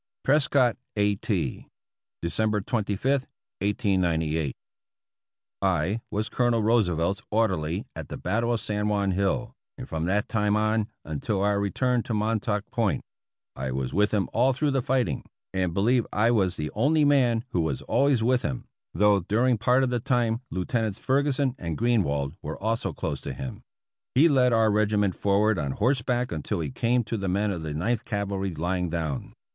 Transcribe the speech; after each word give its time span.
Prescott, 0.23 0.77
a. 0.95 1.13
T., 1.17 1.67
December 2.23 2.59
25, 2.59 3.27
1898. 3.61 4.55
I 5.61 6.01
was 6.09 6.27
Colonel 6.27 6.63
Roosevelt's 6.63 7.21
orderly 7.29 7.85
at 7.95 8.09
the 8.09 8.17
battle 8.17 8.51
of 8.51 8.59
San 8.59 8.87
Juan 8.87 9.11
Hill, 9.11 9.53
and 9.77 9.87
from 9.87 10.05
that 10.05 10.27
time 10.27 10.55
on 10.55 10.87
until 11.05 11.43
our 11.43 11.59
return 11.59 12.01
to 12.01 12.15
Mon 12.15 12.39
tauk 12.39 12.63
Point. 12.71 13.03
I 13.55 13.69
was 13.69 13.93
with 13.93 14.11
him 14.11 14.27
all 14.33 14.53
through 14.53 14.71
the 14.71 14.81
fighting, 14.81 15.23
and 15.53 15.71
believe 15.71 16.07
I 16.11 16.31
was 16.31 16.55
the 16.55 16.71
only 16.73 17.05
man 17.05 17.45
who 17.49 17.61
was 17.61 17.83
always 17.83 18.23
with 18.23 18.41
him, 18.41 18.65
though 18.95 19.19
during 19.19 19.59
part 19.59 19.83
of 19.83 19.91
the 19.91 19.99
time 19.99 20.41
Lieutenants 20.49 20.97
Ferguson 20.97 21.53
and 21.59 21.77
Greenwald 21.77 22.33
were 22.41 22.57
also 22.57 22.91
close 22.91 23.21
to 23.21 23.33
him. 23.33 23.61
He 24.15 24.27
led 24.27 24.51
our 24.51 24.71
regiment 24.71 25.13
forward 25.13 25.59
on 25.59 25.73
horseback 25.73 26.31
until 26.31 26.59
he 26.59 26.71
came 26.71 27.03
to 27.03 27.17
the 27.17 27.29
men 27.29 27.51
of 27.51 27.61
the 27.61 27.75
Ninth 27.75 28.03
Cavalry 28.03 28.55
lying 28.55 28.89
down. 28.89 29.33